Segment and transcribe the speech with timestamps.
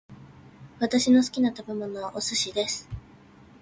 [0.79, 2.89] 私の好きな食べ物はお寿司です